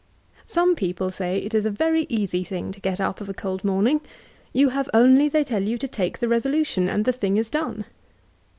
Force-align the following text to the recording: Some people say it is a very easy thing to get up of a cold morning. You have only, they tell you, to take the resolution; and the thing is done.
Some 0.47 0.75
people 0.75 1.11
say 1.11 1.37
it 1.37 1.53
is 1.53 1.63
a 1.63 1.69
very 1.69 2.07
easy 2.09 2.43
thing 2.43 2.71
to 2.71 2.79
get 2.79 2.99
up 2.99 3.21
of 3.21 3.29
a 3.29 3.35
cold 3.35 3.63
morning. 3.63 4.01
You 4.51 4.69
have 4.69 4.89
only, 4.95 5.29
they 5.29 5.43
tell 5.43 5.61
you, 5.61 5.77
to 5.77 5.87
take 5.87 6.17
the 6.17 6.27
resolution; 6.27 6.89
and 6.89 7.05
the 7.05 7.13
thing 7.13 7.37
is 7.37 7.51
done. 7.51 7.85